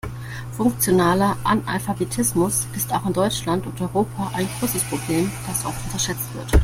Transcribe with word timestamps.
Funktionaler 0.57 1.37
Analphabetismus 1.43 2.65
ist 2.75 2.91
auch 2.91 3.05
in 3.05 3.13
Deutschland 3.13 3.67
und 3.67 3.79
Europa 3.79 4.31
ein 4.33 4.49
großes 4.59 4.81
Problem, 4.85 5.29
das 5.45 5.63
oft 5.63 5.85
unterschätzt 5.85 6.33
wird. 6.33 6.51